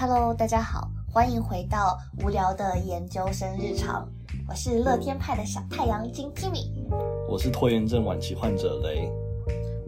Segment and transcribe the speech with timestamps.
[0.00, 4.08] Hello，大家好，欢迎回到无聊的研究生日常。
[4.48, 6.70] 我是乐天派的小太阳金 Kimi。
[7.28, 9.10] 我是拖延症晚期患者雷。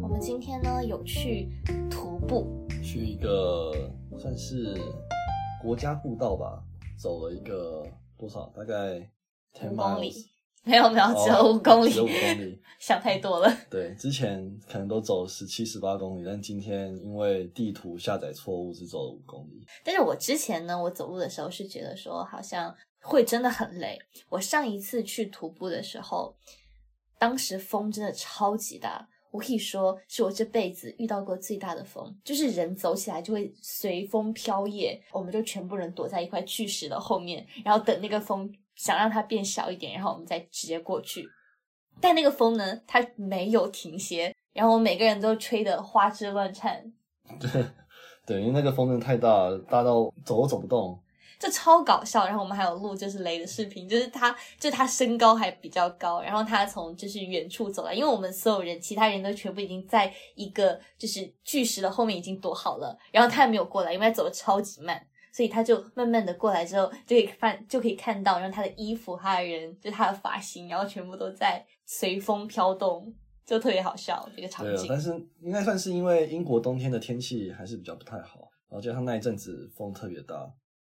[0.03, 1.49] 我们今天呢有去
[1.89, 2.45] 徒步，
[2.83, 3.71] 去一个
[4.19, 4.77] 算是
[5.63, 6.61] 国家步道吧，
[6.99, 7.87] 走了一个
[8.19, 8.53] 多少？
[8.53, 9.09] 大概
[9.71, 10.13] 五公里。
[10.63, 13.51] 没有没有，只有五公里，只有五公里，想太多了。
[13.71, 19.65] 对，之前可能都走十七、十八公里，但今天因为地图下载错误，只走了五公里。
[19.83, 23.99] 但是我之前呢，我走路的时候是觉得说好像会真的很累。
[24.29, 26.37] 我上一次去徒步的时候，
[27.19, 38.53] 当时风真的超级大，我可以说是我这辈子遇到过最大的风，就是人走起来就会随风飘曳，我们就全部人躲在一块巨石的后面，然后等那个风。
[38.81, 41.29] 想让它变小一点，然后我们再直接过去。
[42.01, 46.91] 但那个风呢，它没有停歇，然后我每个人都吹得花枝乱颤。
[47.39, 47.67] 对，
[48.25, 50.99] 对，因为那个风真的太大，大到走都走不动。
[51.39, 52.25] 这超搞笑。
[52.25, 65.07] 然后我们还有录就是雷的视频，就是他，就他身高还比较高，然后他从就是远处走来，因为我们所有人，其他人都全部已经在一个就是巨石的后面已经躲好了，然后他还没有过来，因为他走的超级慢。
[65.33, 73.15] 所以他就慢慢的过来之后，就可以看就可以看到，然后他的衣服、他的人，就他的发型，然后全部都在随风飘动，
[73.45, 74.77] 就特别好笑这个场景。
[74.77, 80.37] 对，但是应该算是因为英国冬天的天气还是比较不太好，然后加上那一阵子风特别大，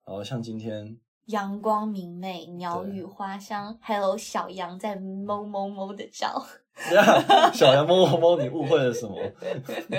[0.06, 0.98] 然后像今天。
[1.30, 6.44] 阳光明媚，鸟语花香，还有小羊在哞哞哞的叫。
[7.54, 9.16] 小羊哞哞哞，你误会了什么？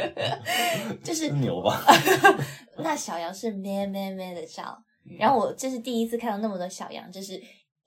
[1.05, 1.81] 就是牛吧？
[2.78, 4.77] 那小羊是咩咩咩的叫。
[5.19, 7.41] 然后我这是第一次看到那么多小羊，就是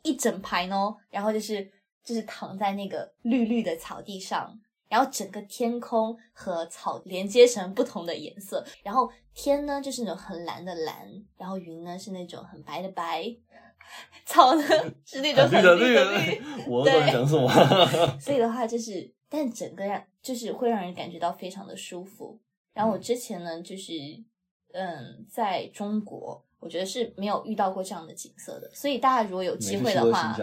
[0.03, 1.69] 一整排哦，然后就是
[2.03, 4.57] 就是躺在那个绿绿的草地上。
[4.94, 10.95] 然后整个天空和草连接成不同的颜色，然后天呢就是那种很蓝的蓝，
[11.35, 13.35] 然后云呢是那种很白的白，
[14.23, 14.62] 草呢
[15.03, 16.40] 是那种很绿的绿。
[16.68, 17.50] 我在讲什么？
[18.22, 22.39] 所以的话就是，但整个让就是会让人感觉到非常的舒服。
[22.72, 23.94] 然后我之前呢就是
[24.73, 28.69] 嗯，在中国，我觉得是没有遇到过这样的景色的。
[28.75, 30.38] 所以大家如果有机会的话。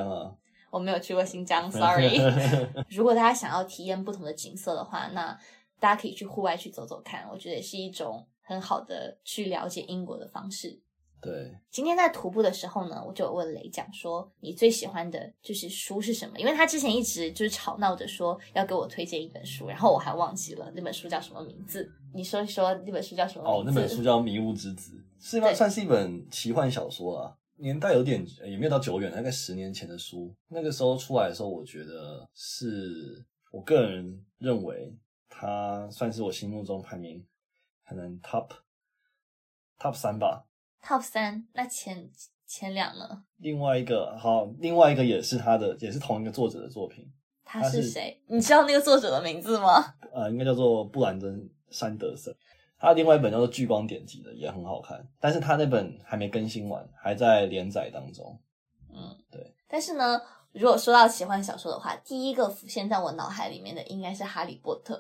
[0.70, 2.19] 我没有去过新疆， sorry。
[2.88, 5.36] 如果大家想要体验不同的景色的话，那
[5.78, 10.81] 大家可以去户外去走走看，我觉得也是一种很好的去了解英国的方式。
[11.22, 16.38] 对，今天在徒步的时候呢，我就问雷讲说，你最喜欢的就是书是什么？
[16.38, 21.87] 因为他之前一直就是吵闹着说要给我推荐一本书，然后我还忘记了那本书叫什么名字。
[22.14, 23.44] 你说一说那本书叫什么？
[23.47, 25.52] 哦，那本书叫《迷雾之子》，是吗？
[25.52, 27.37] 算是一本奇幻小说啊。
[27.60, 30.34] 年代有点也没有到久远，大概十年前的书。
[30.48, 34.97] 那个时候出来的时候，我觉得是我个人认为，
[35.28, 37.25] 它算是我心目中排名
[37.87, 38.49] 可能 top
[39.78, 40.47] top 三吧。
[40.82, 42.10] top 三，那前
[42.47, 43.25] 前两呢？
[43.37, 47.06] 另外一个好，另外一个也是他的，也是同一个作者的作品。
[47.44, 48.22] 他是谁？
[48.28, 49.94] 你知道那个作者的名字吗？
[50.12, 51.37] 呃，应该叫做布兰登·
[51.69, 52.34] 山德森。
[52.80, 58.41] 他另外一本叫做《聚光典籍》的也很好看，但是他那本还没更新完，还在连载当中。
[58.91, 59.54] 嗯，对。
[59.68, 60.20] 但是呢，
[60.52, 64.96] 如果说到奇幻小说的话，第一个浮现在我脑海里面的应该是《哈利波特》，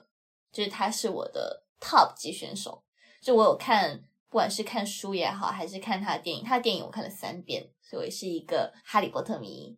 [0.54, 2.84] 就是他是我的 top 级选手。
[3.22, 3.98] 就我有看，
[4.28, 9.76] 不管是看书也好，还是看他的电影，他的电影我看了三遍，所以我是一个哈利波特迷。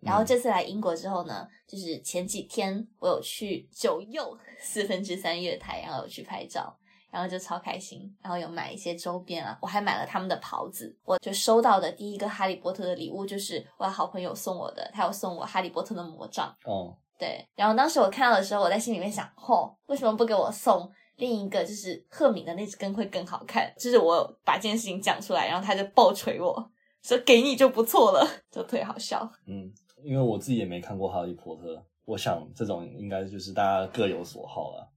[0.00, 6.76] 然后这次来英国之后呢，就是前几天我有去九又四分之三月台，然后有去拍照。
[7.12, 10.96] 然后就超开心，然后有买一些周边啊，我还买了他们的袍子。
[11.04, 16.48] 我就收到的第一个哈利波特的礼物就是我好朋友送我的，他有送我哈利波特的魔杖。
[16.64, 17.46] 哦，对。
[17.54, 23.70] 然后当时我看到的时候，我在心里面想，嚯，为什么不给我送另一个，就是赫敏的那只根会更好看？
[23.78, 26.70] 就是我把这件事情讲出来，然后他就爆锤我
[27.02, 29.30] 说给你就不错了， 就特别好笑。
[29.46, 29.70] 嗯，
[30.02, 34.88] 因为我自己也没看过哈利波特，我想这种应该就是大家各有所好了。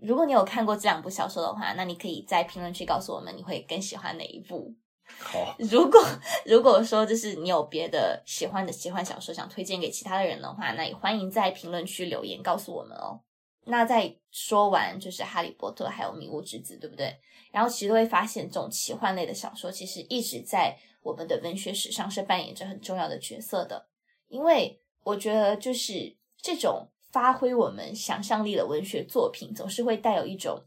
[0.00, 4.74] 如果你有看过这两部小说的话，那你可以在评论区告诉我们你会更喜欢哪一部。
[5.18, 6.02] 好，如果
[6.46, 13.20] 如果说就是你有别的喜欢的奇幻小说想推荐给其他的人的话，那也欢迎在评论区留言告诉我们哦。
[13.66, 17.14] 那在说完就是《哈利波特》还有《迷雾之子》，对不对？
[17.50, 23.86] 然后其实都会发现，这种奇幻类的小说其实一直在我们的文学史上是扮演着很重要的角色的，
[24.28, 26.88] 因为我觉得就是这种。
[27.14, 30.60] 发挥我们想象力的文学作品，总是会带有一种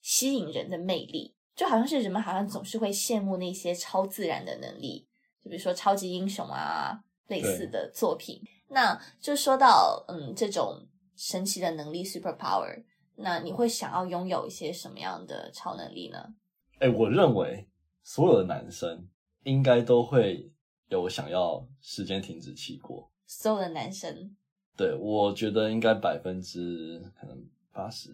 [0.00, 5.06] 吸引人的魅力，就好像是人们好像总是会羡慕那些超自然的能力，
[5.42, 8.40] 就比如说超级英雄啊类似的作品。
[8.68, 10.80] 那就说到嗯这种
[11.16, 12.82] 神奇的能力 super power，
[13.16, 16.34] 那你会想要拥有一些什么样的超能力呢？
[16.78, 17.68] 哎，我认为
[18.02, 19.06] 所有的男生
[19.42, 20.50] 应该都会
[20.88, 23.10] 有想要时间停止器过。
[23.26, 24.34] 所有的男生，
[24.76, 28.10] 对我觉得应该百分之可能八十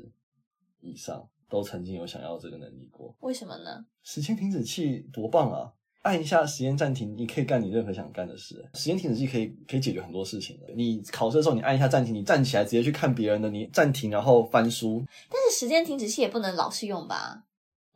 [0.80, 3.14] 以上都曾经有想要这个能力过。
[3.20, 3.84] 为什么呢？
[4.02, 5.72] 时间停止器多棒啊！
[6.02, 8.66] 按一下时间暂停，你可以干你任何想干的事。
[8.72, 10.66] 时间停止器可以可以解决很多事情的。
[10.74, 15.04] 你考试的时候，你按一下暂停，你站起来直接去看别人的，你暂停然后翻书。
[15.28, 17.44] 但是时间停止器也不能老是用吧？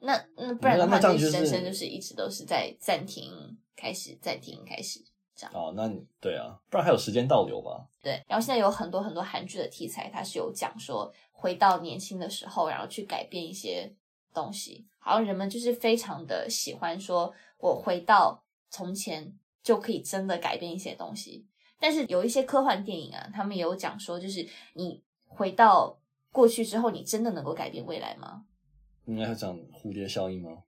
[0.01, 3.33] 那那不然的话，你人生就是一直都是在暂停
[3.75, 5.01] 开始，暂停开始
[5.35, 5.53] 这样。
[5.55, 7.87] 哦，那你对啊，不然还有时间倒流吧？
[8.03, 8.23] 对。
[8.27, 13.95] 然后现在有很多很多韩剧的题材，它是有讲说回到年轻的时候，然后去改变一些
[14.33, 14.87] 东西。
[14.99, 17.33] 好像人们就是非常的喜欢说。
[17.59, 19.33] 我回到从前
[19.63, 21.47] 就可以真的改变一些东西，
[21.79, 25.99] 但是有一些科幻电影啊，他们也有讲说，就是你回到
[26.31, 28.45] 过去之后，你真的能够改变未来吗？
[29.07, 30.63] 应该讲蝴蝶效应吗？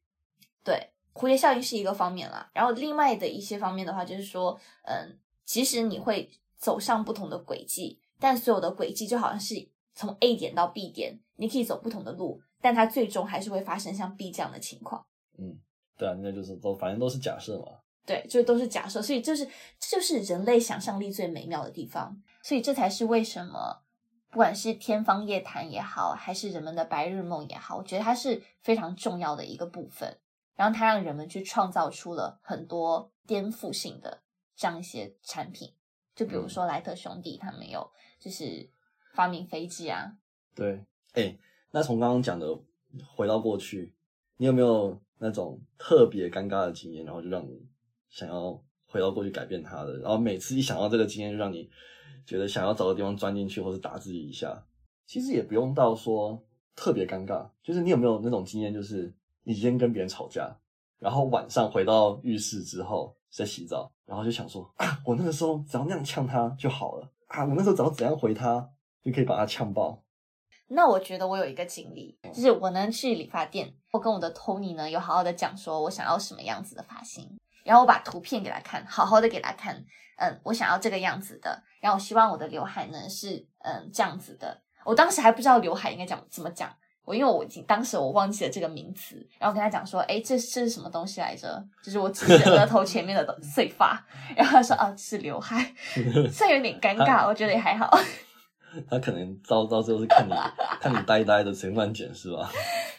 [0.64, 2.50] 对，蝴蝶效应是一个方面啦。
[2.52, 9.54] 然后另外的一些方面的话，就是说，嗯，其实你会走上不同的轨迹，但所有的轨迹就好像是
[9.94, 15.06] 从 A 点到 B 点，你可以走不同的路，但它最终还是会发生像 B 这样的情况。
[15.38, 15.58] 嗯。
[15.98, 17.68] 对啊，那就是都反正都是假设嘛。
[18.04, 19.46] 对，就都是假设，所以就是
[19.80, 22.14] 这就是人类想象力最美妙的地方。
[22.42, 23.80] 所以这才是为什么，
[24.30, 30.18] 不管是天方夜谭也好，还是人们的白日梦也好，我觉得它是非常重要的一个部分。
[30.56, 34.22] 然后它让人们去创造出了很多颠覆性的
[34.56, 35.72] 这样一些产品，
[36.16, 37.88] 就比如说莱特兄弟，他们有
[38.18, 38.68] 就是
[39.14, 40.16] 发明飞机啊。
[40.54, 41.38] 对，哎，
[41.70, 42.58] 那从刚刚讲的
[43.14, 43.94] 回到过去，
[44.38, 45.00] 你有没有？
[45.18, 47.66] 那种特别尴尬的经验，然后就让你
[48.10, 51.70] 想要回到过去改变它的，然后每次一想到这个经验，就让你
[52.26, 54.62] 觉得想要找个地方钻进去，或是打自己一下。
[55.06, 56.44] 其实也不用到说
[56.74, 59.10] 特别尴尬，就是你有没有那种经验，就是
[59.48, 60.52] 你今天跟别人吵架，
[60.98, 68.68] 然后晚上回到浴室之后在洗澡，然后就想说啊，我那个时候只要那样呛他就好了啊，我那时候只要怎样回他
[69.04, 70.02] 就可以把他呛爆。
[70.66, 79.76] 那我觉得我有一个经历，就是我能去理发店，我跟我的 Tony 呢有好好的讲说我想要什么样子的发型，然后我把图片给他看，好好的给他看，
[80.16, 86.74] 嗯，我想要这个样子的，然后我希望我的刘海呢是嗯这样子的，我当时还不知道刘海应该讲怎么讲，
[87.06, 91.64] 我因为我已经当时我忘记了这个名词，然后跟他讲说，哎，这这是什么东西来着？
[91.82, 94.04] 就是我指着额头前面的 碎发，
[94.36, 95.72] 然后他说啊是刘海，
[96.30, 97.96] 虽然有点尴尬，我觉得也还好。
[98.90, 100.32] 他可能到到最后是看你
[100.80, 102.50] 看你呆呆的，随乱卷是吧？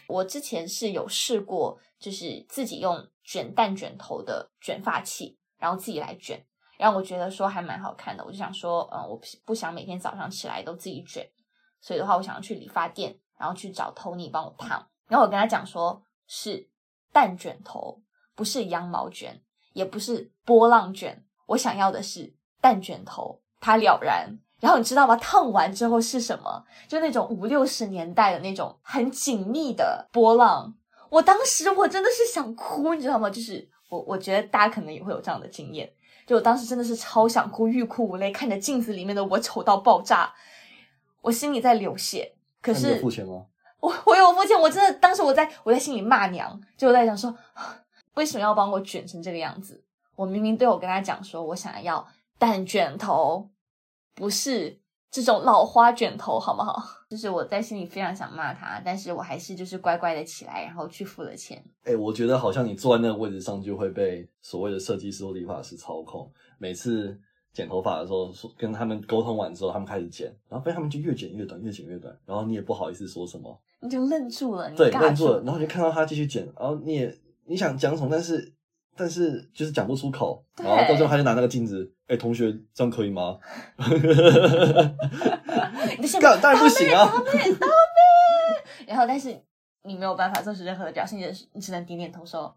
[0.07, 6.41] 我之前是有试过，就是自己用卷蛋卷头的卷发器，然后自己来卷，
[6.79, 8.23] 然后我觉得说还蛮好看的。
[8.25, 11.29] 我就想说，嗯，我不想每天早上起来都自己卷，
[11.81, 14.87] 所以的话，我想要去理发店，然后去找 Tony 帮我烫。
[15.07, 16.67] 然后我跟他讲说，是
[17.11, 18.01] 蛋卷头，
[18.35, 19.41] 不是羊毛卷，
[19.73, 23.41] 也不是波浪卷，我想要的是蛋卷头。
[23.59, 24.37] 他了然。
[24.59, 25.15] 然后你知道吗？
[25.17, 26.65] 烫完之后是什么？
[26.87, 30.73] 就那种五六十年代的那种很紧密的波浪。
[31.09, 33.29] 我当时我真的是想哭，你知道吗？
[33.29, 35.93] 就是我我觉得大家可能也会有这样的经验。
[36.25, 40.33] 就我当时真的是超想哭，欲哭无泪，看着镜子里面的我丑到爆炸，
[41.21, 42.33] 我心里在流血。
[42.73, 43.45] 可是付钱吗？
[43.79, 47.35] 我我有付钱，我真的当时我在我在心里骂娘，就在想说，
[48.15, 49.83] 为什么要帮我卷成这个样子？
[50.15, 53.49] 我明明对我跟他讲说我想要蛋卷头。
[54.19, 56.81] 不是这种老花卷头，好不好？
[57.07, 61.63] 就是我在心里非常想骂他，但是我还是就是乖乖的起来，然后去付了钱。
[61.83, 66.27] 哎，我觉得好像你坐在那个位置上，就会被所谓的设计师或理发师操控。
[66.57, 67.15] 每次
[67.57, 78.53] 剪头发的时候，跟他们沟通完之后，他们开始剪，然后被他们就越剪越短，越剪越短，然后你也不好意思说什么，你就愣住了，对，愣住了，然后就看到他继续剪，然后你也你想讲什么，但是。
[78.99, 83.37] 但是就是讲不出口，然后到最后他就拿那个镜子，哎，同学这样可以吗？
[86.19, 87.05] 干当然不行啊！
[88.87, 89.39] 然后，但是
[89.83, 92.51] 你没有办法做出任何的表现，你你只能点点头说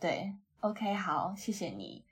[0.00, 2.02] 对，OK，好，谢谢你。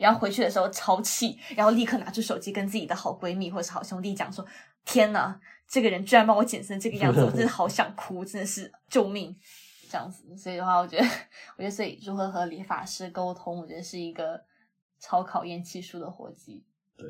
[0.00, 4.44] 然后回去的时候超气，然后立刻拿出手机跟自己的好闺蜜或者是好兄弟讲说：
[4.84, 5.38] 天哪，
[5.68, 9.36] 这个人居然把我剪成这个样子，我真的好想哭，真的是救命！
[9.90, 11.04] 这样子，所以的话，我觉得，
[11.56, 14.40] 我觉得，所以如何和理发师沟通，我觉得是一个
[15.00, 16.64] 超考验技术的活计。
[16.96, 17.08] 对，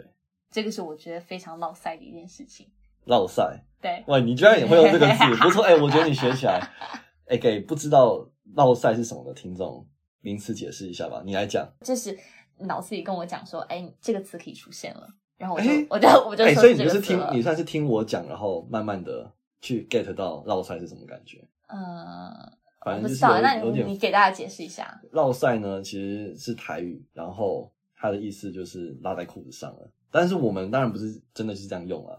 [0.50, 2.66] 这个是我觉得非常落塞的一件事情。
[3.04, 3.42] 落塞，
[3.82, 6.60] 对，哇，你居然也会用这个字，不错，哎，我觉得你学起来，
[7.28, 9.86] 哎，给不知道落塞是什么的听众
[10.20, 11.70] 名词解释一下吧，你来讲。
[11.82, 12.18] 就是
[12.60, 21.46] 脑子里跟我讲说，哎，这个词可以出现了，然后我就，我就，我就，所以你就是听，你算是听我讲，然后慢慢的去 get 到绕塞是什么感觉。
[21.68, 22.52] 嗯。
[22.82, 24.98] 反正就是不知道，那你你给大家解释一下。
[25.12, 29.90] 绕赛呢，其实是台语，然后它的意思就是拉在裤子上了。
[30.10, 32.16] 但是我们当然不是真的是这样用啊。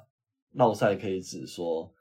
[0.51, 1.91] 绕赛可以指说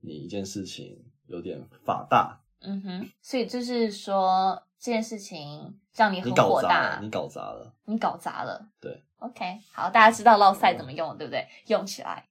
[0.00, 7.76] 你一件事情有点法大，嗯哼，所以就是说这件事情让你你很火大，，你搞砸了。
[7.84, 8.72] 你搞砸了。
[8.80, 11.46] 对，OK，好，大家知道绕赛怎么用，对不对？
[11.66, 12.26] 用起来。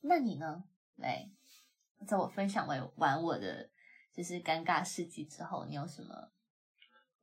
[0.00, 0.64] 那你呢？
[0.96, 1.28] 来，
[2.06, 3.68] 在我分享完完我的
[4.12, 6.30] 就是尴尬事迹之后，你有什么？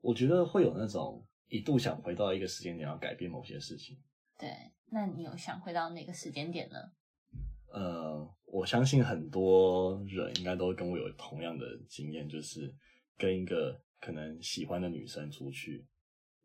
[0.02, 3.98] 我觉得会有那种一度想回到一个时间点，要改变某些事情。
[4.38, 6.78] 对，那你有想回到哪个时间点呢？
[7.74, 12.74] 呃，我相信很多人应该都跟我有同样的经验，就是
[13.18, 15.86] 跟一个可能喜欢的女生出去，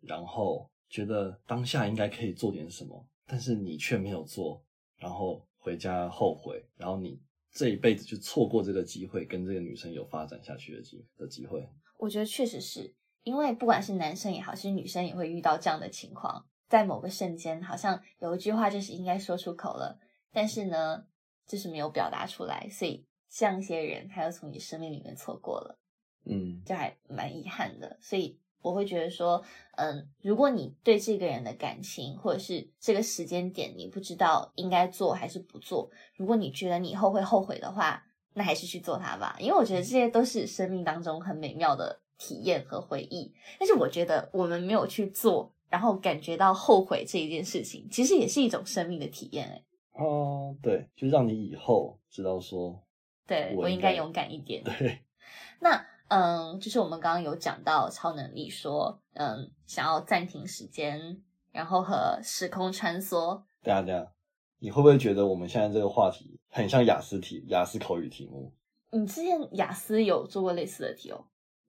[0.00, 4.64] 然后觉得当下应该可以做点什么，但是你却没有做，
[4.98, 7.20] 然后回家后悔，然后你
[7.52, 11.66] 这一辈子就错过这个机会，跟这个女生有发展下去的机的机会。
[11.98, 12.92] 我觉得确实是
[13.22, 19.98] 因为不管是男生也好，是女生也会遇到这样的情况，在某个瞬间，好像有一句话就是应该说出口了，
[20.32, 21.06] 但是呢，
[21.46, 25.78] 就是没有表达出来，所以这样一些人他又从你生命里面错过了，
[26.26, 27.96] 嗯这还蛮遗憾的。
[28.00, 29.42] 所以我会觉得说，
[29.76, 38.02] 嗯，如果你对这个人的感情，或者是这个时间点，你不知道应该做还是不做，如果你觉得你以后会后悔的话，
[38.32, 43.32] 那还是去做它吧，因为我觉得这些都是生命当中很美妙的体验和回忆。
[43.60, 49.46] 但是我觉得我们没有去做，然后感觉到后悔这一件事情，其实也是一种生命的体验。
[49.46, 49.62] 哎，
[50.02, 52.82] 哦，对，就让你以后知道说，
[53.26, 54.64] 对我应该勇敢一点。
[54.64, 55.00] 对，
[55.60, 63.42] 那嗯，就是我们刚刚有讲到超能力说，嗯，想要暂停时间，然后和时空穿梭。
[63.62, 64.12] 等一下等下，
[64.58, 68.52] 你会不会觉得我们现在这个话题很像雅思题、雅思口语题目？
[68.92, 71.24] 你之前雅思有做过类似的题哦？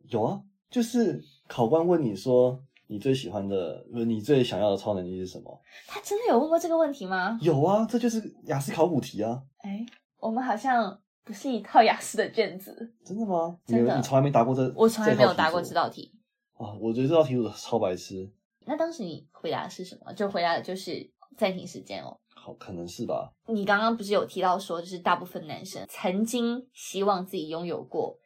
[0.09, 5.61] 有啊，就是考官问你说你最喜欢的，不是你最想要的超能力是什么？
[5.87, 7.39] 他真的有问过这个问题吗？
[7.41, 9.41] 有啊，这就是雅思考古题啊！
[9.59, 9.83] 哎，
[10.19, 13.59] 我们好像不是一套雅思的卷子，真的吗？
[13.65, 14.71] 真的你你从来没答过这？
[14.75, 16.13] 我从来没有答过这这道题。
[16.53, 16.71] 啊！
[16.79, 18.31] 我觉得这道题我超白痴，
[18.65, 20.13] 那当时你回答的是什么？
[20.13, 22.15] 就回答的就是暂停时间哦。
[22.33, 23.33] 好可能是吧？
[23.47, 28.17] 你刚刚不是有提到说，就是大部分男生曾经希望自己拥有过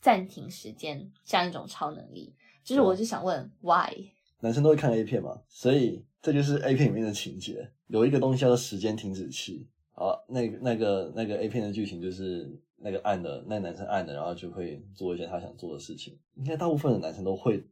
[0.00, 2.34] 暂停时间这样一种超能力，
[2.64, 3.92] 就是我就想问，why？
[4.40, 9.68] 男生都会看 A 片嘛，所以这就是 A 片里面的情节，有一个东西叫做时间停止器。
[9.96, 16.18] 啊，那个那个那个 A 片的剧情就是那个按的，那个男生按的，然后就会做一些他想做的事情。
[16.34, 17.66] 应该大部分的男生都会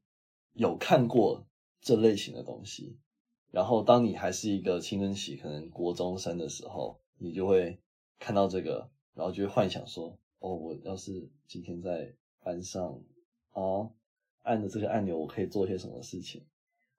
[0.54, 1.46] 有看过
[1.82, 2.98] 这类型的东西。
[3.50, 7.78] 然后当你还是一个青春期，可能国中生的时候，你就会
[8.18, 12.10] 看到这个，然后就会幻想说，哦，我要是今天在
[12.42, 12.98] 班上
[13.52, 13.90] 啊，
[14.42, 16.42] 按着这个按钮，我可以做些什么事情。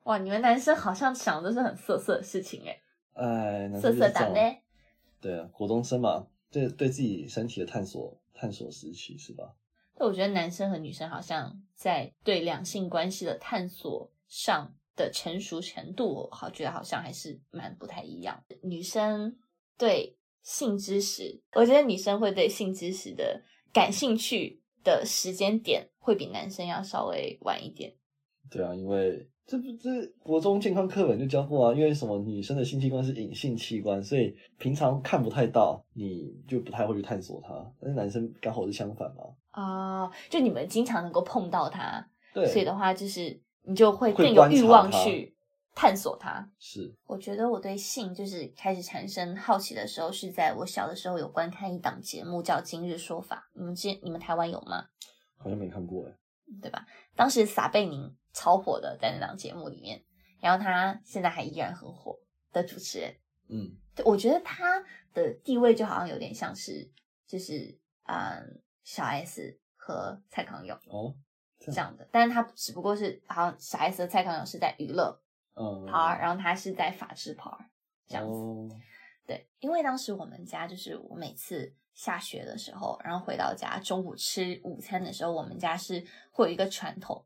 [0.03, 2.79] 哇，你们男生好像想的都是很色色的事情诶，
[3.13, 4.39] 哎，男色色党呢？
[5.25, 9.55] 对啊，国中生嘛，对对自己身体的探索探索时期是吧？
[9.95, 18.39] 但我觉得男生和女生好像在对两性关系的探索上的成熟程度，我好觉得好像还是蛮不太一样。
[18.61, 19.35] 女生
[19.79, 23.41] 对性知识，我觉得女生会对性知识的
[23.73, 27.95] 感兴趣的时间点会比男生要稍微晚一点。
[28.51, 37.53] 对啊，因为这不这国中健康课本就教过啊，因为什么女生的性器官是隐性器官，所以平常看不太到，你就不太会去探索它。
[37.79, 45.35] 但是男生刚好是相反嘛，啊、就你们经常能够碰到它，对，所以的话就是你就会会更有欲望去
[45.75, 46.49] 探索它。
[46.57, 54.85] 是我觉得我对性就是开始产生好奇的时候，是在我小的时候有观看一档节目叫《今日说法》，你们之你们台湾有吗？
[55.37, 56.11] 好像没看过哎，
[56.59, 56.83] 对吧？
[57.15, 60.03] 当时撒贝宁超火的在那档节目里面，
[60.41, 62.19] 然后他现在还依然很火
[62.51, 63.15] 的主持人，
[63.47, 66.91] 嗯，对我觉得他的地位就好像有点像是
[67.25, 71.15] 就是嗯小 S 和蔡康永哦，
[71.57, 75.17] 这这样的，但是他只不过是好像小 S 和蔡康永是在娱乐
[75.55, 77.57] 嗯，part，然后他是在法制 part
[78.07, 78.37] 这样子。
[78.37, 78.69] 哦，
[79.25, 87.25] 对，因为当时我们家就是我每次下学的时候，然后回到家中午吃午餐的时候，我们家是会有一个传统，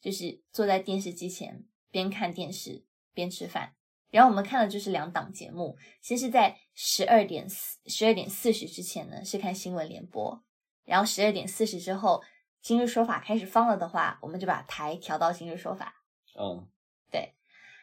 [0.00, 3.74] 就是坐在电视机前边看电视边吃饭。
[4.10, 10.42] 然后我们看的就是两档节目，先是在十二点四十二点四十之前呢是看新闻联播，
[10.84, 12.20] 然后十二点四十之后，
[12.60, 15.94] 今日说法开始放了的话，我们就把台调到今日说法。
[16.36, 16.66] 嗯，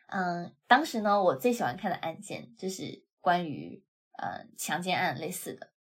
[0.09, 3.83] 嗯，当时呢，我最喜欢看的案件就是关于
[4.17, 5.71] 呃强奸案类似的，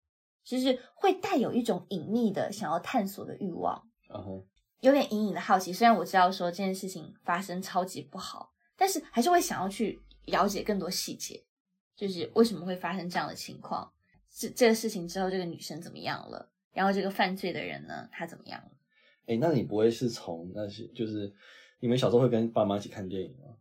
[0.44, 3.88] 就是会带有一种隐秘的想要探索的欲望。
[4.08, 4.46] 然后
[4.80, 5.73] 有点隐隐的好奇。
[5.73, 11.45] 虽然我知道说这件事情发生超级不好，但是还是会想要去了解更多细节，
[11.97, 13.92] 就是为什么会发生这样的情况。
[14.30, 16.50] 这这个事情之后，这个女生怎么样了？
[16.73, 18.71] 然后这个犯罪的人呢，他怎么样了？
[19.26, 21.35] 哎，那你不会是从那些就是
[21.80, 23.56] 你们小时候会跟爸妈一起看电影吗？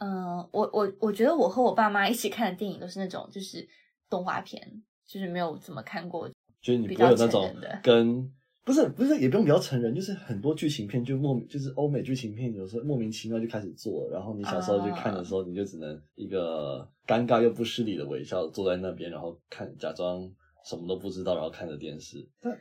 [0.00, 3.66] 嗯，我我我觉得我和我爸妈一起看的电影都是那种就是
[4.10, 6.28] 动画片，就是没有怎么看过，
[6.60, 8.30] 就是你不会有那种跟
[8.66, 20.28] 不是不是也不用比较成人，就是很多剧情片就莫名就是欧美剧情片，有时候莫名其妙就开始做，然后你小时候去看的时候，你就只能一个尴尬又不失礼的微笑坐在那边，然后看假装
[20.64, 22.28] 什么都不知道，然后看着电视。
[22.40, 22.52] 但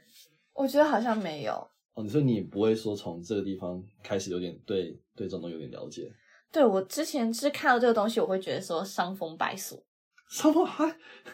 [0.54, 1.54] 我觉得好像没有
[1.96, 6.12] 哦，你说你不会说从这个地方开始有点对对这种东西有点了解。
[6.52, 9.84] 对我之前是看到这个东西，我会觉得说伤风败俗。
[10.30, 10.86] 伤风还，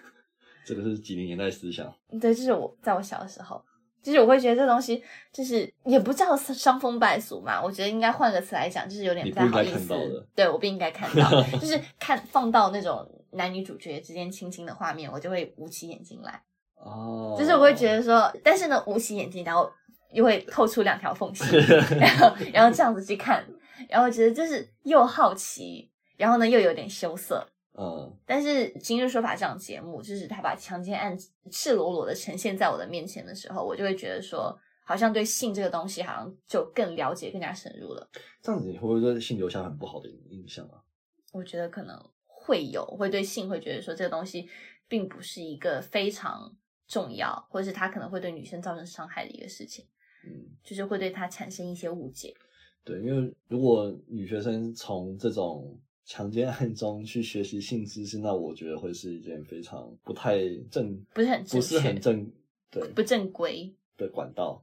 [0.66, 1.94] 这个是几零年代思想。
[2.22, 3.62] 对，就是我在我小的时候，
[4.02, 7.62] 就是我会觉得这东西就是也不叫伤风败俗嘛。
[7.62, 10.28] 我觉得应该换个词来讲，就是有点不太好意思。
[10.36, 11.30] 对我不应该看到，
[11.60, 16.42] 就是看放到那种男女主角之间亲亲的画面，我就会捂起眼睛来。
[16.76, 19.72] 哦，就是我会觉得说，但是呢，捂起眼睛，然后
[20.12, 21.44] 又会透出两条缝隙，
[22.00, 23.46] 然后然后这样子去看。
[23.90, 27.44] 然后觉得就是又好奇，然后呢又有点羞涩，
[27.78, 28.12] 嗯。
[28.26, 28.50] 但是
[28.80, 31.18] 《今日说法》这档节目，就是他把强奸案
[31.52, 38.10] 赤裸裸的呈现在我的面前的时候，我就会觉得说，好像对性这个东西，好像就更了解、更加深入了。
[38.42, 40.84] 这样子你会不会对性留下很不好的印象啊？
[41.32, 44.50] 我觉得可能会有，会对性会觉得说这个东西
[44.88, 46.54] 并不是一个非常
[46.88, 49.86] 重要，或者是它可能会对女生造成伤害的一个事情，
[50.26, 52.36] 嗯，就是会对他产生一些误解。
[52.84, 55.80] 对，因为如果女学生从这种
[56.12, 60.38] 强奸案中去学习性知识，那我觉得会是一件非常不太
[60.70, 62.30] 正，不是很不是很正，
[62.70, 64.62] 对，不正规的管道。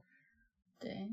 [0.77, 1.09] 对，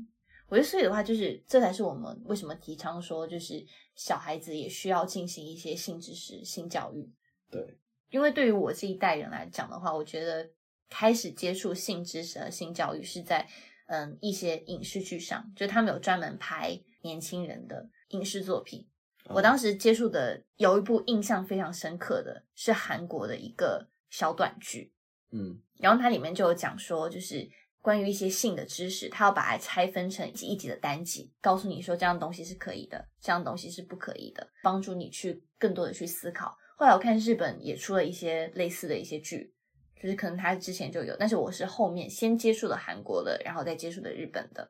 [0.47, 7.11] 我觉得所以的话，就是这才是我们为什么提倡说，就是小孩子也需要进行一些性知识、性教育。
[7.49, 7.75] 对，
[8.11, 10.47] 因为对于我这一代人来讲的话，我觉得
[10.87, 13.49] 开始接触性知识和性教育是在
[13.87, 16.79] 嗯一些影视剧上，就他们有专门拍。
[17.03, 18.85] 年轻人的影视作品，
[19.29, 24.91] 我当时接触的有一部印象非常深刻的是韩国的一个小短剧，
[25.31, 27.47] 嗯，然后它里面就有讲说，就是
[27.81, 36.55] 关于一些性的知识，它要把它拆分成一集一集的单集，告诉你说这样东西是可以的，这样东西是不可以的，帮助你去更多的去思考。
[36.77, 39.53] 后来我看日本也出了一些类似的一些剧，
[40.01, 44.69] 就是可能它之前就有，但是我是后面先接触了韩国的，然后再接触的日本的。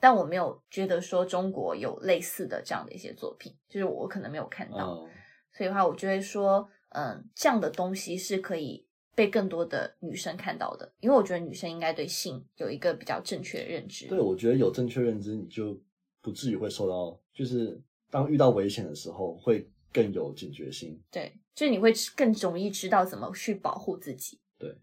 [0.00, 5.06] 但我没有觉得说中国有类似的这样的一些作品，就是我可能没有看到，
[5.52, 14.08] 所以的话，我就会说，嗯，这样的东西是可以被更多的女生看到的，因为我觉得女生应该对性有一个比较正确的认知。
[14.08, 15.78] 对，我觉得有正确认知，你就
[16.22, 17.78] 不至于会受到，就是
[18.10, 20.98] 当遇到危险的时候会更有警觉性。
[21.10, 24.40] 对，就是你会更容易知道怎么去保护自己。
[24.58, 24.74] 对，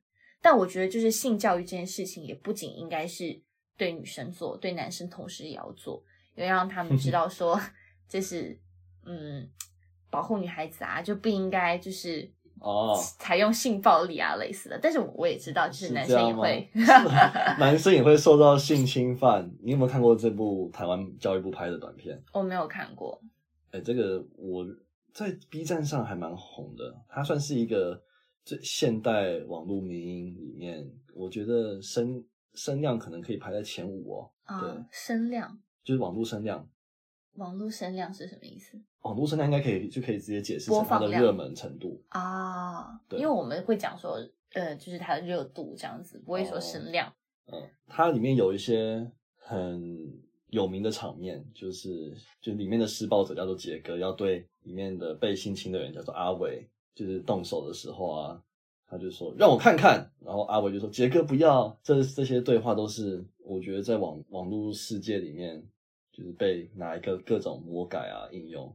[0.44, 3.42] 但我觉得就是性教育这件事情，也不仅应该是。
[3.78, 6.04] 对女生做，对男生同时也要做，
[6.36, 7.60] 因为让他们知道说，
[8.10, 8.60] 这是
[9.06, 9.48] 嗯
[10.10, 14.80] 保护女孩子啊，就不应该就是哦采用性暴力啊类似的。
[14.82, 16.68] 但是我也知道，就是男生也会，
[17.60, 19.50] 男生也会受到性侵犯。
[19.62, 22.20] 你有没有看过这部台湾教育部拍的短片？
[22.34, 23.22] 我没有看过。
[23.72, 24.66] 哎，这个我
[25.14, 28.02] 在 B 站上还蛮红的，它算是一个
[28.44, 32.24] 这现代网络民音里面，我觉得声。
[32.58, 34.32] 声量可能可以排在前五哦。
[34.44, 36.68] 啊，声量就是网络声量。
[37.36, 38.82] 网络声量是什么意思？
[39.02, 43.00] 网络声量应该可以就可以直接解释成它的热门程度啊。
[43.08, 44.18] 对，因为我们会讲说，
[44.54, 47.14] 呃，就是它的热度这样子，不会说声量。
[47.46, 58.44] 嗯，它里面有一些很有名的场面，就是就里面的施暴者叫做杰哥，要对里面的被性侵的人叫做阿伟，就是动手的时候啊。
[58.90, 65.62] 他就说让我看看，然后阿伟就说杰哥不要，这这些对话都是我觉得在网网络世界里面
[66.12, 68.74] 就是被拿一个各种魔改啊应用。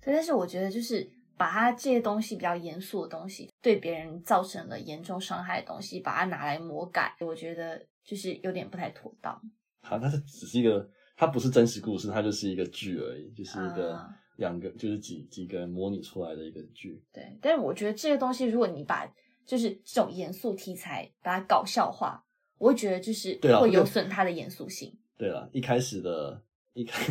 [0.00, 9.40] 对，但是我觉得就是把它这些东西比较严肃的东西，对别人造成了严重伤害的东西，把它拿来魔改，我觉得就是有点不太妥当。
[9.80, 13.98] 好，它是只是一个，它不是真实故事，它就是一个剧而已，就是一个
[14.36, 17.02] 两个就是几几个人模拟出来的一个剧。
[17.12, 19.12] 对，但是我觉得这些东西，如果你把
[19.52, 22.24] 就是这种严肃题材，把它搞笑化，
[22.56, 24.98] 我会觉得就是会有损它的严肃性。
[25.18, 27.04] 对了，一开始的一开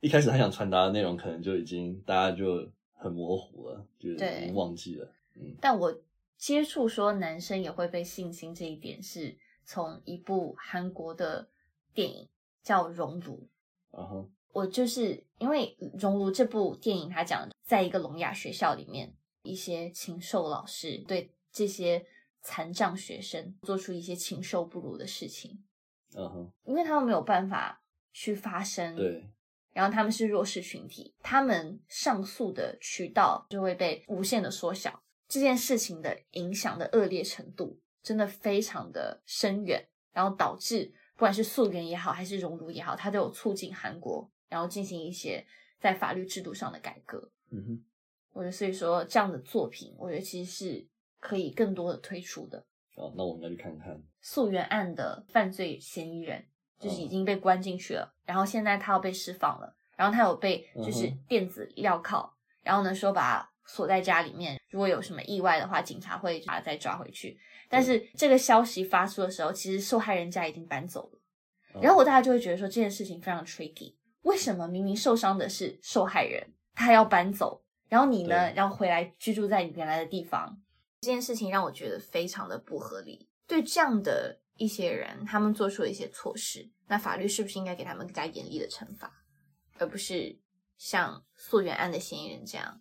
[0.00, 5.08] 一开始他想传达的内容，可能就已经大家就很模糊了，就已经忘记了。
[5.36, 5.96] 嗯，但我
[6.36, 11.48] 接触说男生也会被性侵这一点，是从一部韩国的
[11.94, 12.28] 电影
[12.64, 13.48] 叫《熔炉》。
[13.96, 22.04] 嗯哼，我就是因为《熔炉》这部电影，它讲在一个聋哑学校里面，一些禽兽老师对这些
[22.42, 25.64] 残障学生做出一些禽兽不如的事情。
[26.14, 29.26] 嗯哼，因为他们没有办法去发声，对，
[29.72, 35.02] 然后他们是弱势群体，他们上诉的渠道就会被无限的缩小。
[35.26, 45.42] 这件事情的影响的恶劣程度真的非常的深远，然后导致不管是溯源也好，还是熔炉也好，它都有促进韩国然后进行一些
[45.80, 47.30] 在法律制度上的改革。
[47.50, 47.84] 嗯哼，
[48.32, 50.86] 我觉得所以说这样的作品，我觉得其实是
[51.26, 52.64] 可以更多的推出的。
[52.94, 54.00] 好，那我们再去看看。
[54.20, 56.46] 溯源案的犯罪嫌疑人
[56.78, 62.30] 就是已经被关进去了，然后现在他要被释放了，然后他有被就是电子镣铐，
[62.62, 67.36] 然后呢说把他锁在家里面，如果有什么意外的话，警察会把他再抓回去。
[67.68, 71.18] 但是这个消息发出的时候，其实受害人家已经搬走了，
[71.74, 80.56] 嗯然后我大家就会觉得说这件事情非常 tricky，为什么明明受伤的是受害人，他要搬走，然后你呢对要回来居住在你原来的地方？
[81.06, 83.28] 这件事情让我觉得非常的不合理。
[83.46, 89.12] 对这样的一些人，他们做出了一些错事，那法律是不是应该给他们更加严厉的惩罚，
[89.78, 90.36] 而不是
[90.76, 92.80] 像溯源案的嫌疑人这样？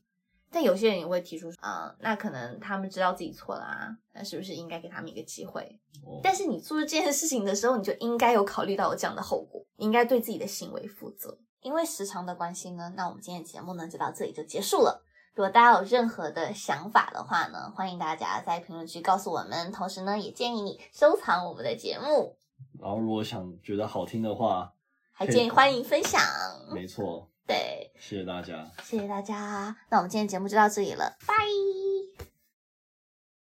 [0.50, 5.80] 但有些人也会提出，呃，那可能他们知道自己错了啊，那是不是应该给他们一个机会？
[6.04, 11.38] 哦但是你做这件事情的时候，你就应该有考虑到有这样的后果，应该对自己的行为负责。
[11.62, 15.05] 因为时长的关系呢，那我们今天的节目呢就到这里就结束了。
[15.36, 19.70] 如果大家有任何的想法的话呢，欢迎大家在评论区告诉我们。
[19.74, 22.38] 同时呢，也建议你收藏我们的节目，
[22.80, 24.72] 然后如果想觉得好听的话，
[25.12, 26.22] 还建议欢迎分享。
[26.74, 28.66] 没错，对，谢谢大家。
[28.82, 29.76] 谢谢大家。
[29.90, 31.36] 那我们今天节目就到这里了，拜。